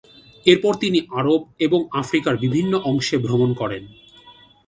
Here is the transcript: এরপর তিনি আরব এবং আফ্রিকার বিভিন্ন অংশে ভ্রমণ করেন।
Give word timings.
এরপর 0.45 0.73
তিনি 0.73 0.99
আরব 1.11 1.41
এবং 1.59 1.79
আফ্রিকার 1.91 2.33
বিভিন্ন 2.37 2.73
অংশে 2.83 3.15
ভ্রমণ 3.17 3.49
করেন। 3.53 3.83